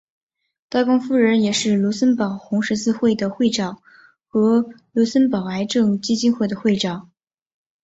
[0.67, 3.83] 大公夫人也是卢森堡红十字会的会长
[4.25, 7.11] 和卢森堡癌症基金会的会长。